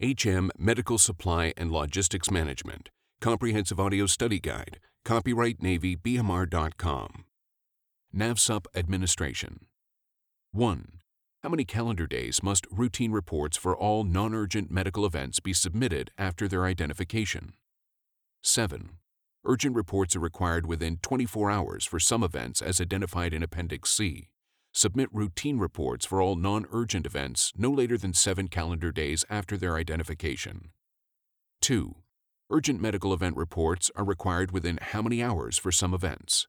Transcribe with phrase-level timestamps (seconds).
[0.00, 2.88] HM Medical Supply and Logistics Management,
[3.20, 7.24] Comprehensive Audio Study Guide, copyright Navy BMR.com.
[8.14, 9.66] NAVSUP Administration
[10.52, 10.92] 1.
[11.42, 16.12] How many calendar days must routine reports for all non urgent medical events be submitted
[16.16, 17.54] after their identification?
[18.40, 18.90] 7.
[19.44, 24.28] Urgent reports are required within 24 hours for some events as identified in Appendix C.
[24.72, 29.56] Submit routine reports for all non urgent events no later than seven calendar days after
[29.56, 30.70] their identification.
[31.62, 31.96] 2.
[32.50, 36.46] Urgent medical event reports are required within how many hours for some events?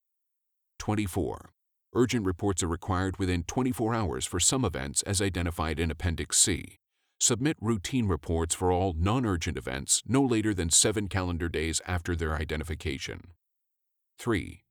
[0.77, 1.51] 24.
[1.93, 6.77] Urgent reports are required within 24 hours for some events as identified in Appendix C.
[7.19, 12.15] Submit routine reports for all non urgent events no later than seven calendar days after
[12.15, 13.31] their identification.
[14.19, 14.63] 3.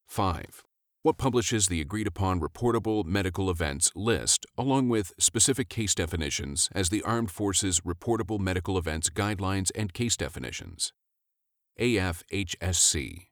[0.07, 0.63] 5.
[1.03, 6.91] What publishes the agreed upon reportable medical events list along with specific case definitions as
[6.91, 10.93] the Armed Forces Reportable Medical Events Guidelines and Case Definitions?
[11.81, 13.29] AFHSC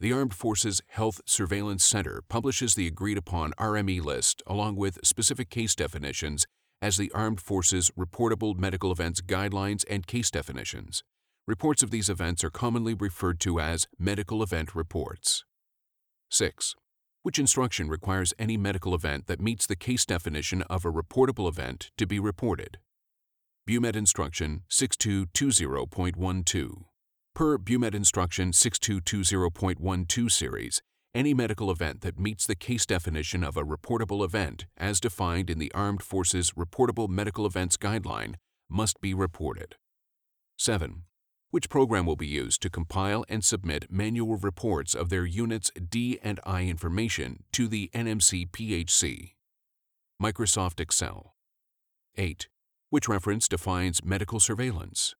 [0.00, 5.48] the Armed Forces Health Surveillance Center publishes the agreed upon RME list along with specific
[5.48, 6.44] case definitions
[6.82, 11.04] as the Armed Forces Reportable Medical Events Guidelines and Case Definitions.
[11.46, 15.44] Reports of these events are commonly referred to as medical event reports.
[16.30, 16.74] 6.
[17.22, 21.90] Which instruction requires any medical event that meets the case definition of a reportable event
[21.96, 22.78] to be reported?
[23.64, 26.84] BUMED Instruction 6220.12.
[27.34, 30.82] Per BUMED Instruction 6220.12 series,
[31.14, 35.58] any medical event that meets the case definition of a reportable event as defined in
[35.58, 38.36] the Armed Forces Reportable Medical Events Guideline
[38.70, 39.74] must be reported.
[40.56, 41.02] 7.
[41.50, 46.18] Which program will be used to compile and submit manual reports of their unit's D
[46.22, 49.32] and I information to the NMC PHC?
[50.22, 51.34] Microsoft Excel.
[52.16, 52.48] 8.
[52.88, 55.14] Which reference defines medical surveillance?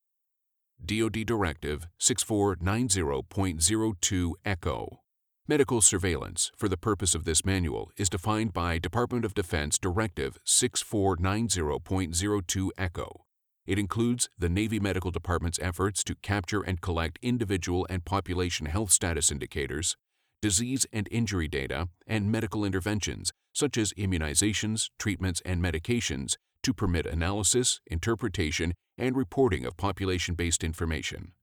[0.83, 5.02] DoD Directive 6490.02 Echo.
[5.45, 10.37] Medical surveillance for the purpose of this manual is defined by Department of Defense Directive
[10.45, 13.25] 6490.02 Echo.
[13.65, 18.91] It includes the Navy Medical Department's efforts to capture and collect individual and population health
[18.91, 19.97] status indicators,
[20.41, 27.05] disease and injury data, and medical interventions such as immunizations, treatments, and medications to permit
[27.05, 31.33] analysis, interpretation, and reporting of population based information.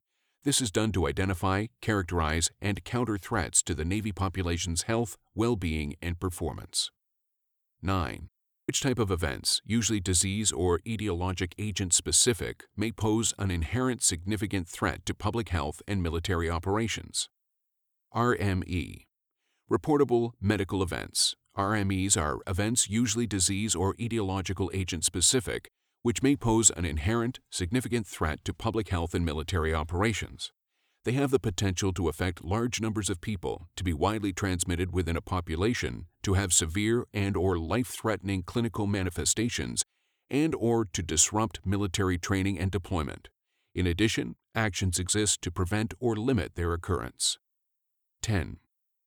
[0.42, 5.54] This is done to identify, characterize, and counter threats to the Navy population's health, well
[5.54, 6.90] being, and performance.
[7.82, 8.30] 9.
[8.66, 14.66] Which type of events, usually disease or etiologic agent specific, may pose an inherent significant
[14.66, 17.28] threat to public health and military operations?
[18.14, 19.04] RME
[19.70, 25.70] Reportable Medical Events RMEs are events usually disease or etiological agent specific,
[26.02, 30.52] which may pose an inherent, significant threat to public health and military operations.
[31.04, 35.16] They have the potential to affect large numbers of people, to be widely transmitted within
[35.16, 39.82] a population, to have severe and or life-threatening clinical manifestations,
[40.28, 43.28] and or to disrupt military training and deployment.
[43.74, 47.38] In addition, actions exist to prevent or limit their occurrence.
[48.22, 48.58] 10.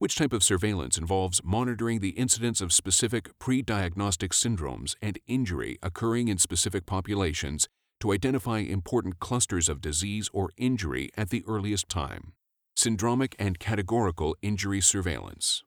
[0.03, 6.27] Which type of surveillance involves monitoring the incidence of specific pre-diagnostic syndromes and injury occurring
[6.27, 7.69] in specific populations
[8.01, 12.33] to identify important clusters of disease or injury at the earliest time?
[12.77, 15.63] Syndromic and categorical injury surveillance.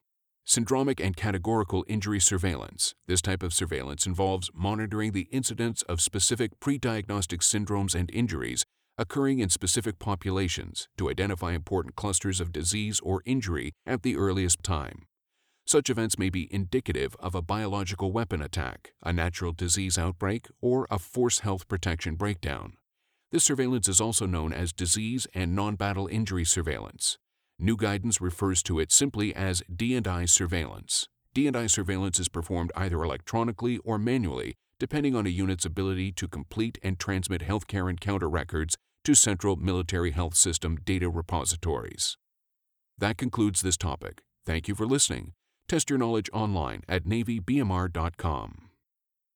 [0.46, 2.94] Syndromic and categorical injury surveillance.
[3.06, 8.66] This type of surveillance involves monitoring the incidence of specific pre-diagnostic syndromes and injuries
[8.98, 14.62] occurring in specific populations to identify important clusters of disease or injury at the earliest
[14.62, 15.06] time.
[15.66, 20.86] Such events may be indicative of a biological weapon attack, a natural disease outbreak, or
[20.90, 22.74] a force health protection breakdown.
[23.32, 27.18] This surveillance is also known as disease and non-battle injury surveillance.
[27.58, 31.08] New guidance refers to it simply as D&I surveillance.
[31.34, 36.78] D&I surveillance is performed either electronically or manually, depending on a unit's ability to complete
[36.82, 42.16] and transmit healthcare encounter records to central military health system data repositories.
[42.98, 44.22] That concludes this topic.
[44.44, 45.32] Thank you for listening.
[45.68, 48.65] Test your knowledge online at NavyBMR.com.